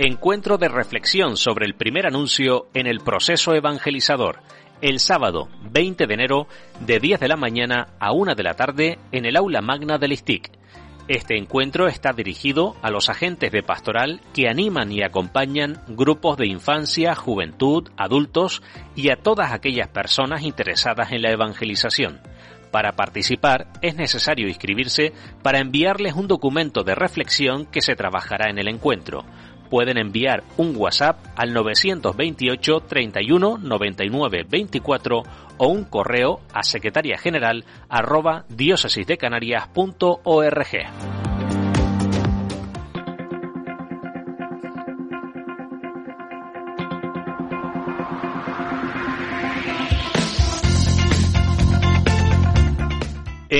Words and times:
Encuentro 0.00 0.58
de 0.58 0.68
reflexión 0.68 1.36
sobre 1.36 1.66
el 1.66 1.74
primer 1.74 2.06
anuncio 2.06 2.68
en 2.72 2.86
el 2.86 3.00
proceso 3.00 3.52
evangelizador. 3.52 4.38
El 4.80 5.00
sábado 5.00 5.48
20 5.72 6.06
de 6.06 6.14
enero 6.14 6.46
de 6.78 7.00
10 7.00 7.18
de 7.18 7.26
la 7.26 7.34
mañana 7.34 7.88
a 7.98 8.12
1 8.12 8.36
de 8.36 8.42
la 8.44 8.54
tarde 8.54 9.00
en 9.10 9.26
el 9.26 9.36
aula 9.36 9.60
magna 9.60 9.98
del 9.98 10.12
ISTIC. 10.12 10.52
Este 11.08 11.36
encuentro 11.36 11.88
está 11.88 12.12
dirigido 12.12 12.76
a 12.80 12.92
los 12.92 13.08
agentes 13.08 13.50
de 13.50 13.64
pastoral 13.64 14.20
que 14.32 14.48
animan 14.48 14.92
y 14.92 15.02
acompañan 15.02 15.82
grupos 15.88 16.36
de 16.36 16.46
infancia, 16.46 17.16
juventud, 17.16 17.90
adultos 17.96 18.62
y 18.94 19.10
a 19.10 19.16
todas 19.16 19.50
aquellas 19.50 19.88
personas 19.88 20.44
interesadas 20.44 21.10
en 21.10 21.22
la 21.22 21.32
evangelización. 21.32 22.20
Para 22.70 22.92
participar 22.92 23.66
es 23.80 23.96
necesario 23.96 24.46
inscribirse 24.46 25.12
para 25.42 25.58
enviarles 25.58 26.14
un 26.14 26.28
documento 26.28 26.84
de 26.84 26.94
reflexión 26.94 27.66
que 27.66 27.80
se 27.80 27.96
trabajará 27.96 28.50
en 28.50 28.58
el 28.58 28.68
encuentro. 28.68 29.24
Pueden 29.68 29.98
enviar 29.98 30.44
un 30.56 30.74
WhatsApp 30.76 31.18
al 31.36 31.52
928 31.52 32.80
31 32.80 33.58
99 33.58 34.46
24 34.48 35.22
o 35.58 35.68
un 35.68 35.84
correo 35.84 36.40
a 36.52 36.62
secretaria 36.62 37.18
general 37.18 37.64
arroba 37.88 38.44
diócesisdecanarias.org. 38.48 41.17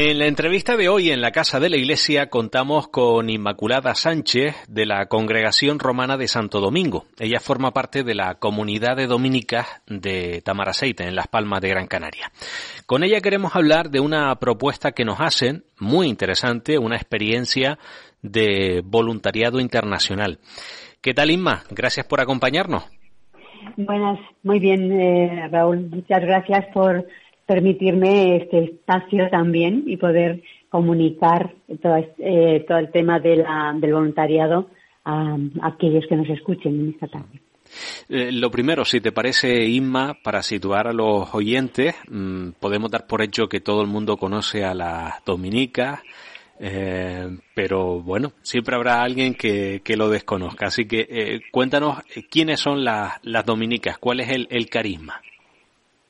En 0.00 0.20
la 0.20 0.27
entrevista 0.27 0.77
de 0.77 0.88
hoy 0.88 1.10
en 1.10 1.20
la 1.20 1.32
Casa 1.32 1.58
de 1.58 1.68
la 1.68 1.77
Iglesia 1.77 2.30
contamos 2.30 2.86
con 2.86 3.28
Inmaculada 3.28 3.96
Sánchez 3.96 4.55
de 4.68 4.86
la 4.86 5.06
Congregación 5.06 5.80
Romana 5.80 6.16
de 6.16 6.28
Santo 6.28 6.60
Domingo. 6.60 7.06
Ella 7.18 7.40
forma 7.40 7.72
parte 7.72 8.05
de 8.05 8.14
la 8.14 8.36
comunidad 8.36 8.96
de 8.96 9.08
dominicas 9.08 9.66
de 9.88 10.40
Tamaraceite 10.44 11.02
en 11.02 11.16
Las 11.16 11.27
Palmas 11.27 11.60
de 11.62 11.70
Gran 11.70 11.88
Canaria. 11.88 12.30
Con 12.86 13.02
ella 13.02 13.20
queremos 13.20 13.56
hablar 13.56 13.90
de 13.90 13.98
una 13.98 14.32
propuesta 14.36 14.92
que 14.92 15.05
nos 15.05 15.20
hacen, 15.20 15.64
muy 15.80 16.06
interesante, 16.06 16.78
una 16.78 16.94
experiencia 16.94 17.80
de 18.22 18.83
voluntariado 18.84 19.58
internacional. 19.58 20.38
¿Qué 21.02 21.12
tal 21.12 21.33
Inma? 21.33 21.64
Gracias 21.70 22.06
por 22.06 22.20
acompañarnos. 22.20 22.84
Buenas, 23.77 24.20
muy 24.44 24.60
bien 24.60 24.92
eh, 24.92 25.48
Raúl. 25.50 25.90
Muchas 25.90 26.20
gracias 26.20 26.66
por 26.72 27.05
permitirme 27.48 28.36
este 28.36 28.64
espacio 28.64 29.30
también 29.30 29.84
y 29.86 29.96
poder 29.96 30.42
comunicar 30.68 31.55
todo, 31.80 31.96
eh, 32.18 32.62
todo 32.68 32.77
el 32.77 32.90
tema 32.92 33.18
de 33.20 33.36
la, 33.36 33.74
del 33.74 33.94
voluntariado 33.94 34.68
a, 35.06 35.38
aquellos 35.62 36.05
que 36.06 36.16
nos 36.16 36.28
escuchen 36.28 36.78
en 36.78 36.90
esta 36.90 37.06
tarde. 37.06 37.40
Eh, 38.10 38.32
lo 38.32 38.50
primero, 38.50 38.84
si 38.84 39.00
te 39.00 39.12
parece, 39.12 39.64
Inma, 39.64 40.18
para 40.22 40.42
situar 40.42 40.88
a 40.88 40.92
los 40.92 41.34
oyentes, 41.34 41.94
mm, 42.10 42.50
podemos 42.60 42.90
dar 42.90 43.06
por 43.06 43.22
hecho 43.22 43.48
que 43.48 43.60
todo 43.60 43.80
el 43.80 43.88
mundo 43.88 44.18
conoce 44.18 44.62
a 44.62 44.74
las 44.74 45.24
dominicas, 45.24 46.02
eh, 46.60 47.34
pero 47.55 48.02
bueno, 48.02 48.33
siempre 48.42 48.77
habrá 48.77 49.00
alguien 49.00 49.33
que, 49.33 49.80
lo 49.96 50.10
desconozca. 50.10 50.66
Así 50.66 50.86
que 50.86 51.40
cuéntanos 51.50 52.02
quiénes 52.30 52.60
son 52.60 52.84
las, 52.84 53.22
dominicas, 53.46 53.96
cuál 53.96 54.20
es 54.20 54.28
el 54.28 54.68
carisma. 54.68 55.22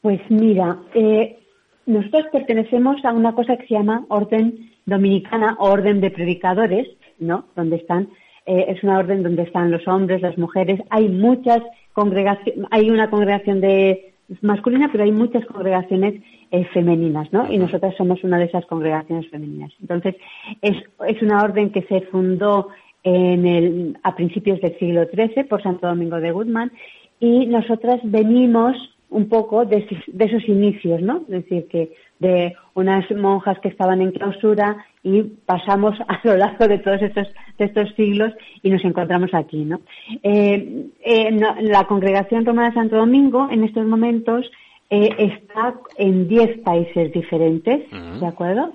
Pues 0.03 0.21
mira, 0.29 0.79
eh, 0.95 1.39
nosotros 1.87 2.27
pertenecemos 2.33 3.05
a 3.05 3.13
una 3.13 3.33
cosa 3.33 3.57
que 3.57 3.67
se 3.67 3.75
llama 3.75 4.05
Orden 4.09 4.71
Dominicana 4.87 5.57
o 5.59 5.71
Orden 5.71 6.01
de 6.01 6.11
Predicadores, 6.11 6.89
¿no? 7.19 7.47
Donde 7.57 7.77
están, 7.77 8.09
eh, 8.47 8.67
es 8.69 8.83
una 8.83 8.99
orden 8.99 9.23
donde 9.23 9.43
están 9.43 9.71
los 9.71 9.87
hombres, 9.89 10.23
las 10.23 10.39
mujeres. 10.39 10.81
Hay 10.91 11.09
muchas 11.09 11.63
congregaciones, 11.93 12.67
hay 12.71 12.91
una 12.91 13.11
congregación 13.11 13.61
de 13.61 14.15
masculina, 14.43 14.89
pero 14.93 15.05
hay 15.05 15.13
muchas 15.13 15.45
congregaciones 15.47 16.23
eh, 16.51 16.65
femeninas, 16.73 17.33
¿no? 17.33 17.51
Y 17.51 17.59
nosotras 17.59 17.95
somos 17.97 18.23
una 18.23 18.39
de 18.39 18.45
esas 18.45 18.67
congregaciones 18.67 19.29
femeninas. 19.31 19.73
Entonces, 19.81 20.15
es, 20.63 20.77
es 21.07 21.23
una 21.23 21.43
orden 21.43 21.71
que 21.71 21.83
se 21.83 22.03
fundó 22.03 22.69
en 23.03 23.47
el, 23.47 23.99
a 24.03 24.15
principios 24.15 24.61
del 24.61 24.79
siglo 24.79 25.07
XIII 25.07 25.45
por 25.45 25.63
Santo 25.63 25.87
Domingo 25.87 26.21
de 26.21 26.33
Guzmán 26.33 26.73
y 27.21 27.47
nosotras 27.47 28.01
venimos 28.03 28.77
un 29.11 29.29
poco 29.29 29.65
de, 29.65 29.87
esos 30.19 30.49
inicios, 30.49 31.01
¿no? 31.01 31.23
Es 31.29 31.45
decir, 31.45 31.67
que 31.69 31.93
de 32.19 32.55
unas 32.75 33.11
monjas 33.13 33.59
que 33.61 33.69
estaban 33.69 34.03
en 34.03 34.13
clausura 34.13 34.85
y 35.03 35.23
pasamos 35.23 35.99
a 36.09 36.21
lo 36.25 36.37
largo 36.37 36.69
de 36.69 36.79
todos 36.79 37.01
estos, 37.03 37.29
de 37.59 37.65
estos 37.65 37.95
siglos 37.95 38.33
y 38.63 38.71
nos 38.71 38.85
encontramos 38.85 39.33
aquí, 39.33 39.65
¿no? 39.65 39.81
Eh, 40.23 40.87
eh, 41.05 41.31
la 41.63 41.85
Congregación 41.85 42.45
Romana 42.45 42.69
de 42.69 42.75
Santo 42.75 42.97
Domingo 42.97 43.49
en 43.51 43.65
estos 43.65 43.87
momentos 43.87 44.51
eh, 44.91 45.09
está 45.19 45.75
en 45.97 46.29
10 46.29 46.59
países 46.61 47.13
diferentes, 47.13 47.91
¿de 47.91 48.27
acuerdo? 48.27 48.73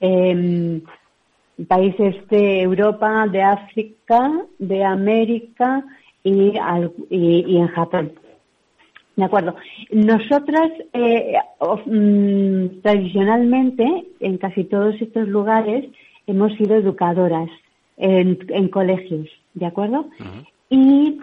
Em, 0.00 0.82
países 1.68 2.16
de 2.28 2.62
Europa, 2.62 3.26
de 3.30 3.42
África, 3.42 4.30
de 4.58 4.84
América 4.84 5.84
y, 6.22 6.52
y 7.10 7.56
en 7.56 7.68
Japón. 7.68 8.12
De 9.16 9.24
acuerdo. 9.24 9.54
Nosotras, 9.92 10.72
eh, 10.92 11.34
mm, 11.86 12.80
tradicionalmente, 12.82 14.06
en 14.20 14.38
casi 14.38 14.64
todos 14.64 15.00
estos 15.00 15.28
lugares, 15.28 15.86
hemos 16.26 16.52
sido 16.54 16.74
educadoras 16.74 17.48
en, 17.96 18.68
colegios, 18.68 19.28
¿de 19.54 19.66
acuerdo? 19.66 20.06
Y, 20.68 21.20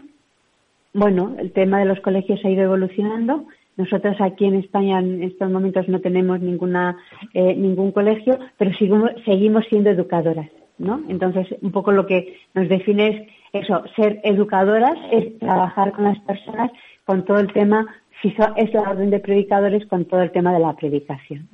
bueno, 0.93 1.35
el 1.37 1.51
tema 1.51 1.79
de 1.79 1.85
los 1.85 1.99
colegios 1.99 2.39
ha 2.45 2.49
ido 2.49 2.63
evolucionando. 2.63 3.45
Nosotras 3.75 4.21
aquí 4.21 4.45
en 4.45 4.55
España 4.55 4.99
en 4.99 5.23
estos 5.23 5.51
momentos 5.51 5.89
no 5.89 5.99
tenemos 5.99 6.39
ninguna, 6.39 6.97
eh, 7.33 7.55
ningún 7.55 7.91
colegio, 7.91 8.37
pero 8.57 8.71
seguimos, 8.77 9.11
seguimos 9.25 9.65
siendo 9.69 9.89
educadoras, 9.89 10.49
¿no? 10.77 11.01
Entonces, 11.09 11.47
un 11.61 11.71
poco 11.71 11.91
lo 11.91 12.05
que 12.05 12.37
nos 12.53 12.69
define 12.69 13.07
es 13.53 13.63
eso, 13.63 13.83
ser 13.95 14.21
educadoras, 14.23 14.97
es 15.11 15.37
trabajar 15.39 15.91
con 15.91 16.05
las 16.05 16.19
personas 16.19 16.71
con 17.05 17.25
todo 17.25 17.39
el 17.39 17.51
tema, 17.53 17.87
si 18.21 18.33
es 18.57 18.73
la 18.73 18.81
orden 18.81 19.09
de 19.09 19.19
predicadores, 19.19 19.85
con 19.87 20.05
todo 20.05 20.21
el 20.21 20.31
tema 20.31 20.53
de 20.53 20.59
la 20.59 20.73
predicación. 20.73 21.47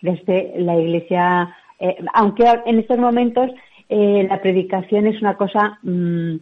Desde 0.00 0.54
la 0.58 0.76
Iglesia, 0.76 1.54
eh, 1.78 1.96
aunque 2.14 2.44
en 2.66 2.78
estos 2.78 2.98
momentos 2.98 3.50
eh, 3.88 4.26
la 4.28 4.40
predicación 4.40 5.06
es 5.06 5.20
una 5.20 5.36
cosa 5.36 5.78
mm, 5.82 6.36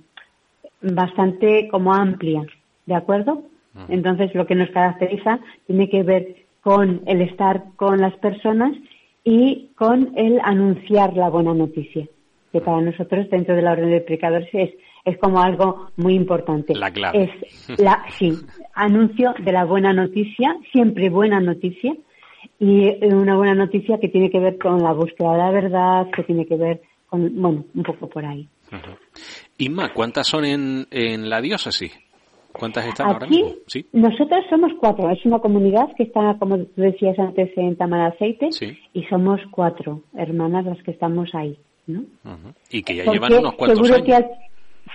bastante 0.82 1.68
como 1.68 1.92
amplia, 1.92 2.42
¿de 2.86 2.94
acuerdo? 2.94 3.42
Entonces 3.88 4.34
lo 4.34 4.46
que 4.46 4.56
nos 4.56 4.70
caracteriza 4.70 5.38
tiene 5.66 5.88
que 5.88 6.02
ver 6.02 6.36
con 6.60 7.02
el 7.06 7.22
estar 7.22 7.64
con 7.76 8.00
las 8.00 8.14
personas 8.16 8.72
y 9.24 9.70
con 9.76 10.12
el 10.16 10.40
anunciar 10.42 11.16
la 11.16 11.28
buena 11.28 11.54
noticia, 11.54 12.06
que 12.52 12.60
para 12.60 12.80
nosotros 12.80 13.30
dentro 13.30 13.54
de 13.54 13.62
la 13.62 13.72
orden 13.72 13.90
de 13.90 14.00
predicadores 14.00 14.48
es 14.52 14.70
es 15.04 15.18
como 15.18 15.40
algo 15.40 15.88
muy 15.96 16.14
importante. 16.14 16.74
La 16.74 16.90
clave. 16.90 17.30
Es 17.68 17.80
la, 17.80 18.04
sí, 18.18 18.32
anuncio 18.74 19.34
de 19.38 19.52
la 19.52 19.64
buena 19.64 19.92
noticia, 19.92 20.56
siempre 20.72 21.08
buena 21.10 21.40
noticia, 21.40 21.94
y 22.58 23.04
una 23.04 23.36
buena 23.36 23.54
noticia 23.54 23.98
que 23.98 24.08
tiene 24.08 24.30
que 24.30 24.38
ver 24.38 24.58
con 24.58 24.82
la 24.82 24.92
búsqueda 24.92 25.32
de 25.32 25.38
la 25.38 25.50
verdad, 25.50 26.06
que 26.14 26.22
tiene 26.24 26.46
que 26.46 26.56
ver 26.56 26.82
con, 27.08 27.40
bueno, 27.40 27.64
un 27.74 27.82
poco 27.82 28.08
por 28.08 28.24
ahí. 28.24 28.48
Inma, 29.58 29.92
¿cuántas 29.92 30.26
son 30.26 30.44
en, 30.44 30.86
en 30.90 31.28
la 31.28 31.40
diócesis? 31.40 31.98
¿Cuántas 32.52 32.86
están 32.86 33.08
ahora 33.08 33.26
mismo? 33.26 33.54
¿Sí? 33.66 33.86
Nosotras 33.92 34.44
somos 34.50 34.72
cuatro. 34.78 35.08
Es 35.10 35.24
una 35.24 35.38
comunidad 35.38 35.88
que 35.96 36.04
está, 36.04 36.36
como 36.38 36.58
tú 36.58 36.82
decías 36.82 37.18
antes, 37.18 37.50
en 37.56 37.76
Tamaraceite. 37.76 38.48
y 38.92 39.04
somos 39.04 39.40
cuatro 39.50 40.02
hermanas 40.14 40.64
las 40.66 40.82
que 40.82 40.90
estamos 40.90 41.30
ahí. 41.34 41.56
¿no? 41.86 42.04
Y 42.70 42.82
que 42.82 42.96
ya 42.96 43.04
llevan 43.04 43.32
unos 43.34 43.54
cuantos 43.54 43.90
años. 43.90 44.02
Que 44.06 44.14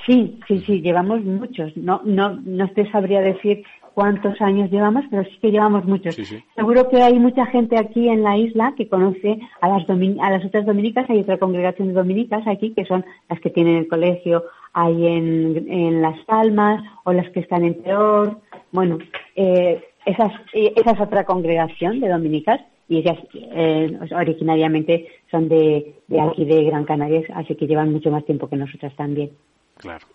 Sí, 0.06 0.40
sí, 0.48 0.60
sí, 0.66 0.82
llevamos 0.82 1.24
muchos. 1.24 1.76
No, 1.76 2.02
no, 2.04 2.40
no 2.44 2.70
te 2.70 2.90
sabría 2.92 3.22
decir 3.22 3.64
cuántos 3.96 4.40
años 4.42 4.70
llevamos, 4.70 5.06
pero 5.10 5.24
sí 5.24 5.38
que 5.42 5.52
llevamos 5.52 5.86
muchos. 5.86 6.16
Seguro 6.56 6.90
que 6.90 7.02
hay 7.02 7.18
mucha 7.18 7.46
gente 7.48 7.78
aquí 7.80 8.10
en 8.10 8.24
la 8.24 8.38
isla 8.38 8.74
que 8.78 8.88
conoce 8.88 9.40
a 9.62 9.70
las, 9.70 9.90
a 9.90 10.32
las 10.32 10.46
otras 10.46 10.66
dominicas. 10.66 11.10
Hay 11.10 11.22
otra 11.22 11.38
congregación 11.40 11.88
de 11.88 11.94
dominicas 11.96 12.46
aquí 12.46 12.72
que 12.72 12.86
son 12.86 13.06
las 13.30 13.40
que 13.40 13.50
tienen 13.50 13.78
el 13.78 13.88
colegio 13.88 14.44
ahí 14.74 15.08
en, 15.08 15.66
en 15.72 16.02
Las 16.02 16.20
Palmas 16.26 16.84
o 17.06 17.14
las 17.14 17.30
que 17.32 17.40
están 17.40 17.64
en 17.64 17.76
Peor. 17.76 18.38
Bueno, 18.72 19.00
eh, 19.36 19.82
esa 20.06 20.32
es 20.54 21.00
otra 21.00 21.24
congregación 21.24 22.02
de 22.02 22.10
dominicas 22.10 22.60
y 22.88 22.98
ellas 22.98 23.18
eh, 23.34 23.98
originariamente 24.16 25.08
son 25.32 25.48
de, 25.48 25.96
de 26.08 26.22
aquí 26.22 26.46
de 26.46 26.64
Gran 26.66 26.84
Canaria, 26.84 27.24
así 27.34 27.56
que 27.56 27.66
llevan 27.66 27.92
mucho 27.92 28.12
más 28.12 28.26
tiempo 28.26 28.48
que 28.48 28.58
nosotras 28.58 28.94
también. 28.96 29.32
Claro. 29.78 30.08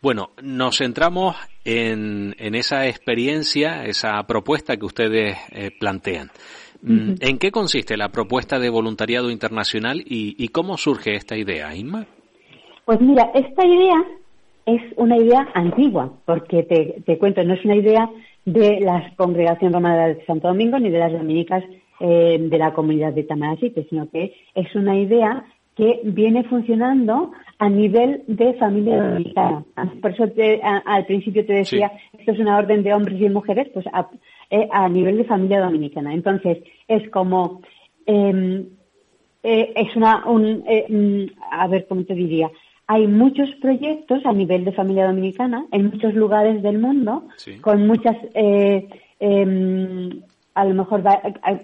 Bueno, 0.00 0.30
nos 0.42 0.78
centramos 0.78 1.36
en, 1.64 2.34
en, 2.38 2.54
esa 2.54 2.86
experiencia, 2.86 3.84
esa 3.84 4.22
propuesta 4.26 4.76
que 4.76 4.84
ustedes 4.84 5.36
eh, 5.50 5.70
plantean. 5.78 6.30
Mm, 6.82 7.14
¿En 7.20 7.38
qué 7.38 7.50
consiste 7.50 7.96
la 7.96 8.10
propuesta 8.10 8.58
de 8.58 8.68
voluntariado 8.68 9.30
internacional 9.30 10.02
y, 10.04 10.48
cómo 10.48 10.76
surge 10.76 11.14
esta 11.14 11.36
idea, 11.36 11.74
Inma? 11.74 12.06
Pues 12.84 13.00
mira, 13.00 13.30
esta 13.34 13.66
idea 13.66 14.04
es 14.66 14.82
una 14.96 15.16
idea 15.16 15.48
antigua, 15.54 16.12
porque 16.26 16.62
te, 16.64 17.02
te 17.06 17.16
cuento, 17.16 17.42
no 17.42 17.54
es 17.54 17.64
una 17.64 17.76
idea 17.76 18.10
de 18.44 18.80
la 18.80 19.14
Congregación 19.16 19.72
Romana 19.72 20.08
de 20.08 20.24
Santo 20.26 20.48
Domingo 20.48 20.78
ni 20.78 20.90
de 20.90 20.98
las 20.98 21.12
dominicas 21.12 21.64
eh, 22.00 22.36
de 22.38 22.58
la 22.58 22.74
comunidad 22.74 23.12
de 23.12 23.22
Tamarasite, 23.22 23.86
sino 23.88 24.10
que 24.10 24.34
es 24.54 24.74
una 24.74 24.98
idea 24.98 25.44
que 25.76 26.00
viene 26.04 26.44
funcionando 26.44 27.32
a 27.58 27.68
nivel 27.68 28.22
de 28.26 28.54
familia 28.54 29.02
dominicana. 29.02 29.64
Por 30.00 30.10
eso 30.12 30.24
al 30.84 31.06
principio 31.06 31.44
te 31.44 31.52
decía, 31.52 31.92
esto 32.16 32.32
es 32.32 32.38
una 32.38 32.58
orden 32.58 32.82
de 32.82 32.94
hombres 32.94 33.20
y 33.20 33.28
mujeres, 33.28 33.68
pues 33.72 33.86
a, 33.92 34.08
eh, 34.50 34.68
nivel 34.90 35.18
de 35.18 35.24
familia 35.24 35.60
dominicana. 35.60 36.14
Entonces, 36.14 36.58
es 36.86 37.08
como, 37.10 37.62
em, 38.06 38.66
eh, 39.42 39.72
es 39.74 39.96
una, 39.96 40.26
un, 40.26 40.64
mm, 40.88 41.26
a 41.50 41.66
ver 41.68 41.86
cómo 41.88 42.04
te 42.04 42.14
diría, 42.14 42.50
hay 42.86 43.06
muchos 43.06 43.50
proyectos 43.60 44.24
a 44.26 44.32
nivel 44.32 44.64
de 44.64 44.72
familia 44.72 45.06
dominicana 45.06 45.66
en 45.72 45.86
muchos 45.86 46.14
lugares 46.14 46.62
del 46.62 46.78
mundo 46.78 47.24
con 47.62 47.86
muchas 47.86 48.16
eh, 48.34 48.88
em, 49.20 50.10
a 50.54 50.64
lo 50.64 50.74
mejor 50.74 51.02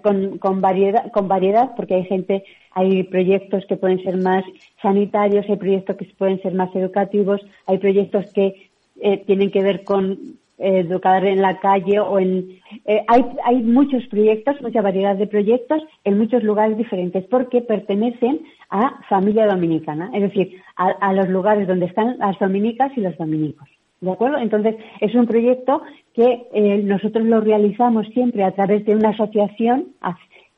con, 0.01 0.37
con, 0.37 0.61
variedad 0.61 1.11
con 1.11 1.27
variedad 1.27 1.71
porque 1.75 1.95
hay 1.95 2.05
gente 2.05 2.43
hay 2.71 3.03
proyectos 3.03 3.65
que 3.67 3.77
pueden 3.77 4.03
ser 4.03 4.17
más 4.17 4.43
sanitarios 4.81 5.45
hay 5.49 5.57
proyectos 5.57 5.97
que 5.97 6.05
pueden 6.17 6.41
ser 6.41 6.53
más 6.53 6.75
educativos 6.75 7.41
hay 7.67 7.77
proyectos 7.77 8.31
que 8.33 8.69
eh, 9.01 9.23
tienen 9.25 9.51
que 9.51 9.63
ver 9.63 9.83
con 9.83 10.39
educar 10.61 11.25
en 11.25 11.41
la 11.41 11.59
calle 11.59 11.99
o 11.99 12.19
en 12.19 12.59
eh, 12.85 13.03
hay, 13.07 13.25
hay 13.43 13.63
muchos 13.63 14.05
proyectos, 14.07 14.61
mucha 14.61 14.81
variedad 14.81 15.15
de 15.15 15.27
proyectos 15.27 15.81
en 16.03 16.17
muchos 16.17 16.43
lugares 16.43 16.77
diferentes 16.77 17.25
porque 17.25 17.61
pertenecen 17.61 18.41
a 18.69 19.01
familia 19.09 19.47
dominicana, 19.47 20.11
es 20.13 20.21
decir, 20.21 20.61
a, 20.75 21.13
los 21.13 21.29
lugares 21.29 21.67
donde 21.67 21.87
están 21.87 22.17
las 22.19 22.39
dominicas 22.39 22.91
y 22.95 23.01
los 23.01 23.17
dominicos. 23.17 23.67
¿De 23.99 24.11
acuerdo? 24.11 24.37
Entonces, 24.37 24.75
es 24.99 25.13
un 25.13 25.27
proyecto 25.27 25.81
que 26.13 26.47
eh, 26.53 26.81
nosotros 26.83 27.25
lo 27.25 27.41
realizamos 27.41 28.07
siempre 28.09 28.43
a 28.43 28.51
través 28.51 28.85
de 28.85 28.95
una 28.95 29.09
asociación 29.09 29.87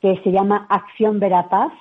que 0.00 0.20
se 0.22 0.32
llama 0.32 0.66
Acción 0.68 1.18
Verapaz. 1.18 1.72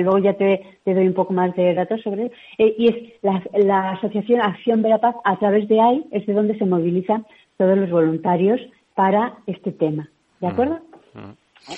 luego 0.00 0.18
ya 0.18 0.34
te, 0.34 0.78
doy 0.84 1.06
un 1.06 1.14
poco 1.14 1.32
más 1.32 1.54
de 1.56 1.72
datos 1.74 2.02
sobre 2.02 2.24
él. 2.24 2.32
Eh, 2.58 2.74
y 2.76 2.88
es 2.88 2.96
la, 3.22 3.42
la, 3.54 3.90
asociación 3.92 4.40
Acción 4.42 4.82
Verapaz, 4.82 5.16
a 5.24 5.38
través 5.38 5.68
de 5.68 5.80
ahí 5.80 6.04
es 6.10 6.26
de 6.26 6.34
donde 6.34 6.58
se 6.58 6.66
movilizan 6.66 7.24
todos 7.56 7.78
los 7.78 7.90
voluntarios 7.90 8.60
para 8.94 9.34
este 9.46 9.72
tema. 9.72 10.08
¿De 10.40 10.48
acuerdo? 10.48 10.80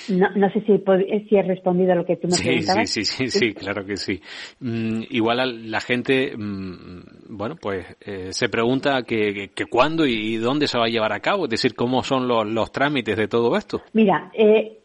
No, 0.09 0.29
no, 0.35 0.49
sé 0.49 0.61
si, 0.61 0.83
si 1.29 1.35
he 1.35 1.43
respondido 1.43 1.91
a 1.91 1.95
lo 1.95 2.05
que 2.05 2.17
tú 2.17 2.27
me 2.27 2.33
sí, 2.33 2.43
preguntabas. 2.43 2.89
Sí, 2.89 3.05
sí, 3.05 3.27
sí, 3.27 3.39
sí, 3.39 3.53
claro 3.53 3.85
que 3.85 3.97
sí. 3.97 4.19
Mm, 4.59 5.03
igual 5.09 5.69
la 5.69 5.79
gente, 5.79 6.35
mm, 6.35 7.27
bueno, 7.29 7.55
pues 7.55 7.85
eh, 8.01 8.29
se 8.31 8.49
pregunta 8.49 9.03
que, 9.03 9.51
que, 9.53 9.65
cuándo 9.65 10.05
y 10.05 10.37
dónde 10.37 10.67
se 10.67 10.77
va 10.77 10.85
a 10.85 10.89
llevar 10.89 11.13
a 11.13 11.19
cabo, 11.19 11.45
es 11.45 11.51
decir, 11.51 11.75
cómo 11.75 12.03
son 12.03 12.27
los, 12.27 12.47
los 12.47 12.71
trámites 12.71 13.15
de 13.15 13.27
todo 13.27 13.55
esto. 13.55 13.81
Mira, 13.93 14.31
eh, 14.33 14.79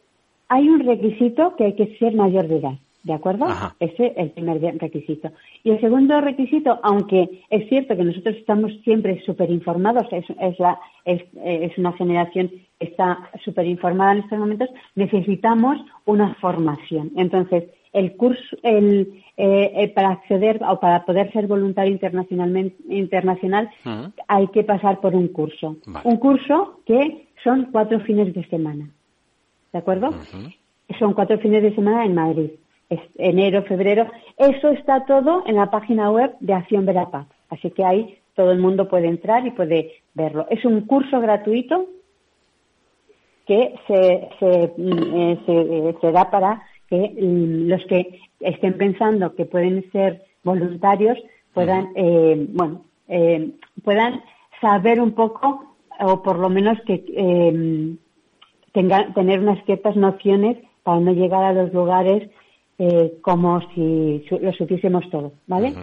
hay 0.49 0.69
un 0.69 0.81
requisito 0.81 1.55
que 1.56 1.64
hay 1.64 1.75
que 1.75 1.97
ser 1.99 2.14
mayor 2.14 2.49
de 2.49 2.58
edad. 2.58 2.79
¿De 3.02 3.14
acuerdo? 3.14 3.47
Ese 3.79 4.08
es 4.08 4.12
el 4.17 4.31
primer 4.31 4.61
requisito. 4.79 5.31
Y 5.64 5.70
el 5.70 5.81
segundo 5.81 6.20
requisito, 6.20 6.79
aunque 6.82 7.43
es 7.49 7.67
cierto 7.70 7.97
que 7.97 8.05
nosotros 8.05 8.37
estamos 8.37 8.73
siempre 8.85 9.23
súper 9.25 9.50
informados, 9.50 10.06
es, 10.12 10.26
es, 11.06 11.79
una 11.79 11.93
generación 11.93 12.50
que 12.79 12.87
está 12.87 13.31
súper 13.43 13.67
informada 13.67 14.12
en 14.12 14.19
estos 14.19 14.38
momentos, 14.38 14.69
necesitamos 14.97 15.79
una 16.05 16.35
formación. 16.35 17.12
Entonces, 17.17 17.64
el 17.94 18.17
curso, 18.17 18.56
el, 18.62 19.23
eh, 19.38 19.73
eh, 19.76 19.88
para 19.88 20.11
acceder 20.11 20.61
o 20.69 20.79
para 20.79 21.06
poder 21.06 21.32
ser 21.32 21.47
voluntario 21.47 21.93
internacionalmente, 21.93 22.76
internacional, 22.91 23.70
hay 24.29 24.47
que 24.49 24.62
pasar 24.62 25.00
por 25.00 25.14
un 25.14 25.29
curso. 25.29 25.76
Un 26.05 26.17
curso 26.19 26.81
que 26.85 27.29
son 27.43 27.70
cuatro 27.73 27.99
fines 28.00 28.35
de 28.35 28.47
semana. 28.49 28.91
¿De 29.73 29.79
acuerdo? 29.79 30.11
Son 30.99 31.14
cuatro 31.14 31.38
fines 31.38 31.62
de 31.62 31.75
semana 31.75 32.05
en 32.05 32.14
Madrid 32.14 32.50
enero, 33.16 33.62
febrero. 33.62 34.06
Eso 34.37 34.70
está 34.70 35.04
todo 35.06 35.44
en 35.46 35.56
la 35.56 35.70
página 35.70 36.10
web 36.10 36.34
de 36.40 36.54
Acción 36.54 36.87
Verapaz. 36.87 37.26
Así 37.48 37.70
que 37.70 37.84
ahí 37.84 38.19
todo 38.34 38.52
el 38.52 38.58
mundo 38.58 38.88
puede 38.88 39.08
entrar 39.08 39.46
y 39.46 39.50
puede 39.50 39.92
verlo. 40.14 40.46
Es 40.50 40.64
un 40.64 40.82
curso 40.82 41.20
gratuito 41.20 41.87
que 43.46 43.75
se, 43.87 44.28
se, 44.38 44.72
mm, 44.76 45.16
eh, 45.16 45.38
eh, 45.46 45.94
se, 46.00 46.12
da 46.12 46.31
para 46.31 46.62
que 46.88 47.16
mm, 47.20 47.69
los 47.69 47.84
que 47.87 48.20
estén 48.40 48.76
pensando 48.78 49.34
que 49.34 49.44
pueden 49.44 49.90
ser 49.90 50.22
voluntarios 50.44 51.19
puedan, 51.52 51.88
eh, 51.96 52.46
bueno, 52.50 52.82
puedan 53.82 54.22
saber 54.60 55.00
un 55.00 55.12
poco 55.12 55.75
o 55.98 56.22
por 56.22 56.38
lo 56.38 56.48
menos 56.48 56.78
que 56.87 57.98
tengan, 58.72 59.14
tener 59.14 59.40
unas 59.40 59.62
ciertas 59.64 59.96
nociones 59.96 60.56
para 60.84 61.00
no 61.00 61.12
llegar 61.12 61.42
a 61.42 61.52
los 61.52 61.75
lugares 61.75 62.31
eh, 62.82 63.19
como 63.21 63.61
si 63.75 64.25
lo 64.41 64.53
supiésemos 64.55 65.11
todo, 65.11 65.32
¿vale? 65.47 65.75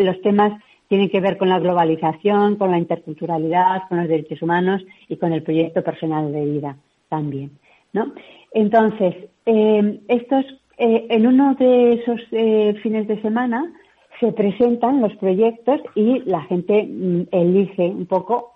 los 0.00 0.20
temas 0.22 0.60
tienen 0.88 1.08
que 1.08 1.20
ver 1.20 1.38
con 1.38 1.48
la 1.48 1.60
globalización, 1.60 2.56
con 2.56 2.72
la 2.72 2.78
interculturalidad, 2.78 3.82
con 3.88 3.98
los 3.98 4.08
derechos 4.08 4.42
humanos 4.42 4.82
y 5.08 5.18
con 5.18 5.32
el 5.32 5.44
proyecto 5.44 5.84
personal 5.84 6.32
de 6.32 6.44
vida 6.46 6.76
también, 7.08 7.52
¿no? 7.92 8.12
Entonces, 8.52 9.14
eh, 9.46 10.00
estos, 10.08 10.44
eh, 10.78 11.06
en 11.10 11.28
uno 11.28 11.54
de 11.54 11.92
esos 11.92 12.20
fines 12.82 13.06
de 13.06 13.22
semana 13.22 13.72
se 14.18 14.32
presentan 14.32 15.00
los 15.00 15.14
proyectos 15.14 15.80
y 15.94 16.22
la 16.24 16.42
gente 16.42 16.88
mm, 16.90 17.28
elige 17.30 17.86
un 17.86 18.06
poco 18.06 18.54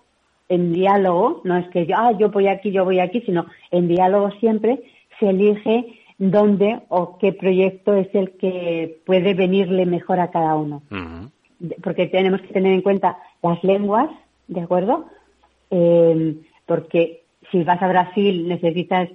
en 0.49 0.73
diálogo, 0.73 1.39
no 1.45 1.55
es 1.55 1.69
que 1.69 1.85
yo, 1.85 1.95
ah, 1.97 2.11
yo 2.19 2.31
voy 2.31 2.47
aquí, 2.47 2.71
yo 2.71 2.83
voy 2.83 2.99
aquí, 2.99 3.21
sino 3.21 3.45
en 3.71 3.87
diálogo 3.87 4.29
siempre 4.41 4.81
se 5.21 5.29
elige 5.29 5.85
dónde 6.17 6.81
o 6.89 7.17
qué 7.17 7.33
proyecto 7.33 7.93
es 7.93 8.13
el 8.13 8.31
que 8.31 8.99
puede 9.05 9.33
venirle 9.33 9.85
mejor 9.85 10.19
a 10.19 10.31
cada 10.31 10.55
uno. 10.55 10.81
Porque 11.83 12.07
tenemos 12.07 12.41
que 12.41 12.53
tener 12.53 12.73
en 12.73 12.81
cuenta 12.81 13.17
las 13.41 13.63
lenguas, 13.63 14.09
¿de 14.47 14.61
acuerdo? 14.61 15.05
Eh, 15.71 16.35
porque 16.65 17.21
si 17.51 17.63
vas 17.63 17.81
a 17.81 17.87
Brasil 17.87 18.47
necesitas, 18.47 19.09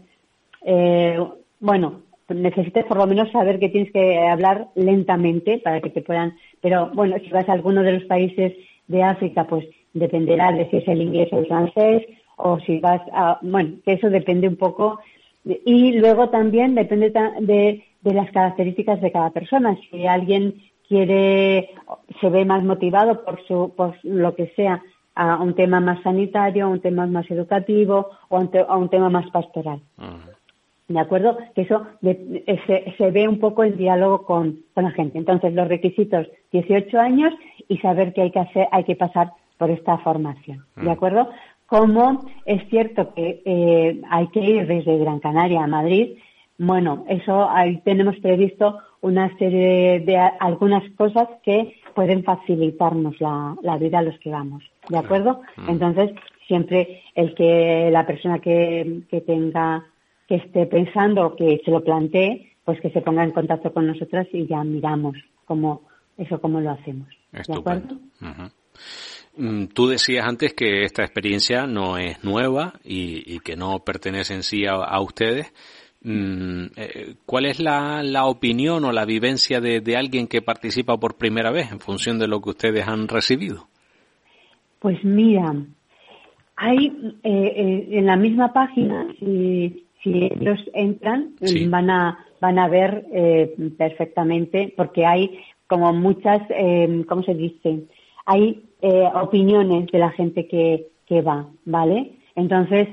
eh, 0.65 1.19
bueno, 1.61 2.03
necesitas 2.29 2.85
por 2.85 2.99
lo 2.99 3.07
menos 3.07 3.31
saber 3.31 3.59
que 3.59 3.69
tienes 3.69 3.93
que 3.93 4.19
hablar 4.19 4.69
lentamente 4.75 5.59
para 5.59 5.81
que 5.81 5.91
te 5.91 6.03
puedan, 6.03 6.37
pero 6.61 6.91
bueno, 6.95 7.17
si 7.23 7.31
vas 7.31 7.49
a 7.49 7.53
alguno 7.53 7.83
de 7.83 7.93
los 7.93 8.05
países 8.05 8.55
de 8.87 9.03
África, 9.03 9.45
pues 9.45 9.67
dependerá 9.93 10.53
de 10.53 10.69
si 10.71 10.79
es 10.79 10.89
el 10.89 11.03
inglés 11.03 11.29
o 11.33 11.39
el 11.39 11.47
francés, 11.47 12.07
o 12.37 12.59
si 12.61 12.79
vas 12.79 13.03
a, 13.13 13.39
bueno, 13.43 13.77
que 13.85 13.93
eso 13.93 14.09
depende 14.09 14.49
un 14.49 14.57
poco 14.57 15.01
y 15.45 15.93
luego 15.93 16.29
también 16.29 16.75
depende 16.75 17.11
de, 17.41 17.85
de 18.03 18.15
las 18.15 18.31
características 18.31 19.01
de 19.01 19.13
cada 19.13 19.31
persona. 19.31 19.77
Si 19.91 20.07
alguien 20.07 20.63
quiere, 20.91 21.71
se 22.21 22.29
ve 22.29 22.45
más 22.45 22.65
motivado 22.65 23.25
por, 23.25 23.45
su, 23.47 23.73
por 23.77 23.95
lo 24.03 24.35
que 24.35 24.49
sea, 24.57 24.83
a 25.15 25.37
un 25.37 25.55
tema 25.55 25.81
más 25.81 26.03
sanitario, 26.03 26.65
a 26.65 26.69
un 26.69 26.81
tema 26.81 27.07
más 27.07 27.31
educativo 27.31 28.11
o 28.29 28.37
a 28.37 28.77
un, 28.77 28.89
tema 28.89 29.11
más 29.11 29.31
pastoral. 29.31 29.81
¿De 30.89 30.99
acuerdo? 30.99 31.39
Que 31.55 31.63
eso 31.63 31.87
se, 32.03 32.95
se, 32.97 33.11
ve 33.11 33.29
un 33.29 33.39
poco 33.39 33.63
en 33.65 33.77
diálogo 33.77 34.25
con, 34.25 34.61
con, 34.75 34.85
la 34.85 34.91
gente. 34.91 35.19
Entonces, 35.19 35.53
los 35.55 35.69
requisitos, 35.69 36.27
18 36.53 36.99
años 36.99 37.33
y 37.69 37.79
saber 37.79 38.13
que 38.13 38.23
hay 38.23 38.31
que 38.31 38.41
hacer, 38.41 38.67
hay 38.73 38.85
que 38.85 38.97
pasar 38.97 39.33
por 39.59 39.71
esta 39.71 39.99
formación. 39.99 40.65
¿De 40.75 40.91
acuerdo? 40.91 41.29
Como 41.71 42.27
es 42.47 42.69
cierto 42.69 43.15
que 43.15 43.43
eh, 43.45 44.03
hay 44.11 44.27
que 44.29 44.41
ir 44.41 44.67
desde 44.67 44.99
Gran 44.99 45.21
Canaria 45.21 45.63
a 45.63 45.69
Madrid. 45.69 46.19
Bueno, 46.59 47.05
eso 47.09 47.49
ahí 47.49 47.81
tenemos 47.85 48.17
previsto 48.17 48.81
una 49.03 49.35
serie 49.39 50.01
de, 50.01 50.17
algunas 50.19 50.83
cosas 50.97 51.29
que 51.45 51.77
pueden 51.95 52.25
facilitarnos 52.25 53.15
la, 53.21 53.57
vida 53.79 54.01
a 54.01 54.03
los 54.03 54.19
que 54.19 54.31
vamos, 54.31 54.65
¿de 54.89 54.99
acuerdo? 54.99 55.43
Mm. 55.57 55.71
Entonces, 55.71 56.11
siempre 56.49 57.03
el 57.15 57.35
que 57.37 57.89
la 57.93 58.05
persona 58.05 58.41
que, 58.41 59.03
que 59.09 59.21
tenga, 59.21 59.87
que 60.27 60.35
esté 60.35 60.67
pensando, 60.67 61.37
que 61.37 61.63
se 61.65 61.71
lo 61.71 61.85
plantee, 61.85 62.53
pues 62.65 62.81
que 62.81 62.91
se 62.91 63.01
ponga 63.01 63.23
en 63.23 63.31
contacto 63.31 63.73
con 63.73 63.87
nosotras 63.87 64.27
y 64.33 64.47
ya 64.49 64.65
miramos 64.65 65.17
cómo, 65.45 65.83
eso 66.19 66.41
cómo 66.41 66.61
lo 66.61 66.71
hacemos. 66.71 67.09
¿De 67.31 67.55
acuerdo? 67.55 67.97
Tú 69.73 69.89
decías 69.89 70.27
antes 70.27 70.55
que 70.55 70.83
esta 70.85 71.03
experiencia 71.03 71.67
no 71.67 71.99
es 71.99 72.23
nueva 72.25 72.75
y, 72.85 73.41
que 73.41 73.57
no 73.57 73.79
pertenece 73.81 74.35
en 74.35 74.43
sí 74.43 74.65
a, 74.67 75.01
ustedes. 75.01 75.53
Mm, 76.03 76.65
eh, 76.77 77.15
¿Cuál 77.27 77.47
es 77.47 77.61
la, 77.61 78.25
opinión 78.25 78.85
o 78.85 78.93
la 78.93 79.05
vivencia 79.05 79.61
de, 79.61 79.97
alguien 79.97 80.27
que 80.27 80.43
participa 80.43 80.97
por 80.99 81.17
primera 81.17 81.51
vez 81.51 81.71
en 81.73 81.81
función 81.81 82.19
de 82.19 82.29
lo 82.29 82.41
que 82.41 82.51
ustedes 82.51 82.87
han 82.87 83.09
recibido? 83.09 83.69
Pues 84.79 85.03
mira, 85.05 85.55
hay 86.57 86.87
eh, 87.23 87.53
eh, 87.57 87.89
en 87.93 88.07
la 88.07 88.17
misma 88.17 88.53
página, 88.53 89.07
si, 89.19 89.87
ellos 90.03 90.59
entran, 90.73 91.35
van 91.69 91.91
a 91.91 92.27
van 92.41 92.59
a 92.59 92.69
ver 92.69 93.05
perfectamente, 93.77 94.73
porque 94.75 95.05
hay 95.05 95.41
como 95.67 95.93
muchas, 95.93 96.41
¿cómo 97.07 97.23
se 97.23 97.35
dice? 97.35 97.85
Hay 98.27 98.65
eh, 98.83 99.09
opiniones 99.15 99.91
de 99.91 99.99
la 99.99 100.11
gente 100.11 100.47
que, 100.47 100.89
que 101.07 101.23
va, 101.23 101.47
¿vale? 101.65 102.13
Entonces, 102.35 102.89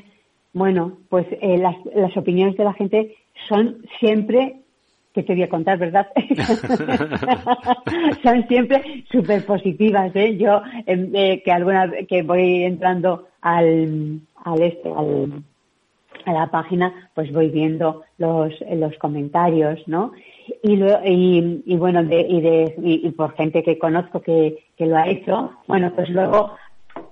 bueno, 0.54 0.98
pues 1.10 1.28
eh, 1.42 1.58
las, 1.58 1.76
las 1.94 2.16
opiniones 2.18 2.58
de 2.58 2.64
la 2.64 2.74
gente 2.74 3.16
son 3.48 3.84
siempre 4.00 4.62
que 5.14 5.24
te 5.24 5.34
voy 5.34 5.44
a 5.44 5.50
contar, 5.50 5.80
¿verdad? 5.80 6.08
Son 8.22 8.48
siempre 8.48 9.04
súper 9.12 9.44
positivas, 9.48 10.16
¿eh? 10.16 10.38
Yo, 10.38 10.62
em, 10.86 11.10
eh, 11.16 11.42
que 11.44 11.52
alguna 11.52 11.92
que 12.08 12.22
voy 12.22 12.64
entrando 12.64 13.28
al, 13.42 14.20
al 14.44 14.62
este, 14.62 14.90
al, 14.90 15.42
a 16.26 16.34
la 16.34 16.52
página, 16.52 17.10
pues 17.16 17.34
voy 17.34 17.50
viendo 17.50 18.04
los, 18.20 18.54
los 18.70 18.96
comentarios, 19.00 19.80
¿no? 19.88 20.12
Y, 20.64 20.74
y, 20.76 21.64
y 21.66 21.76
bueno, 21.78 22.04
de, 22.04 22.22
y, 22.22 22.42
de, 22.42 22.76
y, 22.78 23.10
por 23.12 23.34
gente 23.36 23.64
que 23.64 23.78
conozco 23.78 24.22
que, 24.22 24.66
que 24.78 24.86
lo 24.86 24.98
ha 24.98 25.08
hecho, 25.08 25.52
bueno, 25.68 25.92
pues 25.96 26.10
luego 26.10 26.52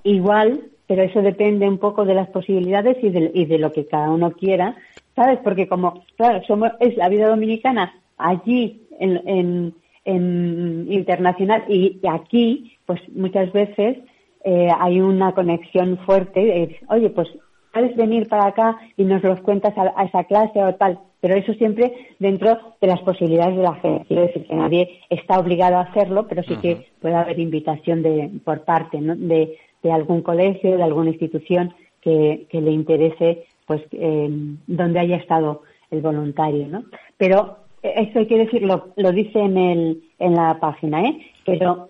igual, 0.04 0.64
pero 0.88 1.04
eso 1.04 1.22
depende 1.22 1.68
un 1.68 1.78
poco 1.78 2.06
de 2.06 2.14
las 2.14 2.30
posibilidades 2.30 2.98
y 3.04 3.10
de, 3.10 3.32
y 3.34 3.46
de 3.46 3.58
lo 3.58 3.72
que 3.72 3.86
cada 3.86 4.10
uno 4.10 4.32
quiera, 4.32 4.76
¿sabes? 5.16 5.40
Porque 5.44 5.68
como, 5.68 6.04
claro, 6.18 6.42
somos, 6.46 6.72
es 6.80 6.96
la 6.98 7.10
vida 7.10 7.28
dominicana 7.28 7.94
allí 8.18 8.88
en, 9.00 9.22
en, 9.28 9.76
en 10.06 10.88
internacional 10.90 11.64
y 11.68 12.00
aquí, 12.08 12.78
pues 12.86 13.02
muchas 13.14 13.52
veces 13.52 13.98
eh, 14.44 14.70
hay 14.80 15.02
una 15.02 15.34
conexión 15.34 15.98
fuerte. 16.06 16.80
oye, 16.90 17.10
pues 17.10 17.28
puedes 17.76 17.96
venir 17.98 18.30
para 18.30 18.48
acá 18.48 18.78
y 18.96 19.04
nos 19.04 19.22
los 19.22 19.42
cuentas 19.42 19.74
a, 19.78 20.04
esa 20.06 20.24
clase 20.24 20.64
o 20.64 20.76
tal, 20.76 20.98
pero 21.20 21.36
eso 21.36 21.54
siempre 21.56 21.92
dentro 22.20 22.58
de 22.80 22.88
las 22.88 23.02
posibilidades 23.02 23.58
de 23.58 23.64
la 23.64 23.76
gente. 23.76 24.06
Quiero 24.08 24.22
decir 24.24 24.48
que 24.48 24.56
nadie 24.56 25.02
está 25.10 25.38
obligado 25.38 25.76
a 25.76 25.82
hacerlo, 25.82 26.26
pero 26.28 26.42
sí 26.44 26.56
que 26.62 26.88
puede 27.02 27.16
haber 27.16 27.38
invitación 27.38 28.02
de, 28.02 28.32
por 28.46 28.62
parte 28.64 28.98
de, 29.02 29.58
de 29.84 29.92
algún 29.92 30.22
colegio, 30.22 30.78
de 30.78 30.84
alguna 30.84 31.10
institución 31.10 31.74
que, 32.00 32.48
que 32.50 32.62
le 32.62 32.72
interese, 32.72 33.44
pues, 33.68 33.82
eh, 33.92 34.30
donde 34.68 35.00
haya 35.00 35.18
estado 35.18 35.64
el 35.92 36.02
voluntario, 36.02 36.68
¿no? 36.68 36.86
Pero 37.18 37.58
eso 37.84 38.20
hay 38.20 38.28
que 38.28 38.38
decirlo, 38.38 38.94
lo 38.96 39.12
dice 39.12 39.40
en, 39.40 39.58
el, 39.58 40.04
en 40.18 40.34
la 40.34 40.60
página, 40.62 41.04
¿eh? 41.04 41.20
Pero 41.46 41.90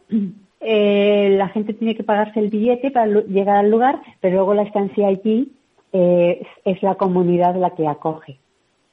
eh, 0.62 1.36
la 1.38 1.50
gente 1.50 1.75
tiene 1.75 1.94
que 1.94 2.04
pagarse 2.04 2.39
el 2.39 2.50
billete 2.50 2.89
para 2.89 3.06
llegar 3.06 3.58
al 3.58 3.70
lugar, 3.70 4.01
pero 4.20 4.38
luego 4.38 4.56
la 4.56 4.63
estancia 4.63 5.08
allí 5.08 5.51
eh, 5.97 6.45
es 6.65 6.83
la 6.83 6.95
comunidad 6.95 7.55
la 7.55 7.69
que 7.69 7.87
acoge. 7.87 8.37